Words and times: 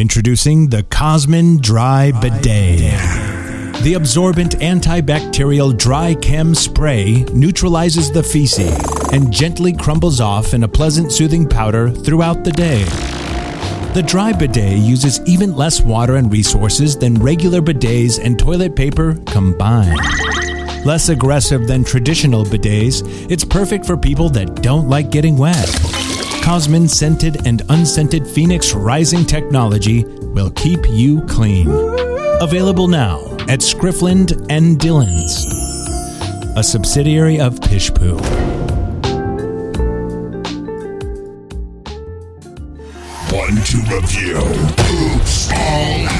Introducing 0.00 0.70
the 0.70 0.82
Cosmin 0.84 1.58
Dry 1.58 2.10
Bidet. 2.22 2.78
The 3.82 3.92
absorbent 3.98 4.52
antibacterial 4.60 5.76
dry 5.76 6.14
chem 6.14 6.54
spray 6.54 7.26
neutralizes 7.34 8.10
the 8.10 8.22
feces 8.22 8.82
and 9.12 9.30
gently 9.30 9.74
crumbles 9.74 10.18
off 10.18 10.54
in 10.54 10.64
a 10.64 10.68
pleasant 10.68 11.12
soothing 11.12 11.46
powder 11.46 11.90
throughout 11.90 12.44
the 12.44 12.52
day. 12.52 12.82
The 13.92 14.02
dry 14.02 14.32
bidet 14.32 14.78
uses 14.78 15.20
even 15.26 15.54
less 15.54 15.82
water 15.82 16.16
and 16.16 16.32
resources 16.32 16.96
than 16.96 17.16
regular 17.16 17.60
bidets 17.60 18.18
and 18.24 18.38
toilet 18.38 18.74
paper 18.74 19.16
combined. 19.26 20.00
Less 20.86 21.10
aggressive 21.10 21.68
than 21.68 21.84
traditional 21.84 22.46
bidets, 22.46 23.02
it's 23.30 23.44
perfect 23.44 23.84
for 23.84 23.98
people 23.98 24.30
that 24.30 24.62
don't 24.62 24.88
like 24.88 25.10
getting 25.10 25.36
wet. 25.36 25.68
Cosmin 26.42 26.88
scented 26.88 27.46
and 27.46 27.62
unscented 27.68 28.26
Phoenix 28.26 28.74
Rising 28.74 29.24
technology 29.24 30.04
will 30.04 30.50
keep 30.50 30.80
you 30.88 31.20
clean. 31.26 31.68
Available 32.40 32.88
now 32.88 33.20
at 33.48 33.60
Scriffland 33.60 34.46
and 34.50 34.78
Dillon's, 34.80 35.44
a 36.56 36.62
subsidiary 36.62 37.38
of 37.38 37.60
Pishpoo. 37.60 38.18
One 43.32 43.54
to 43.54 43.76
review. 43.94 44.38
Oops, 44.38 45.52
all 45.52 46.19